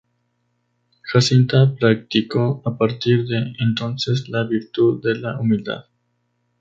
[1.03, 5.85] Jacinta practicó a partir de entonces la virtud de la humildad.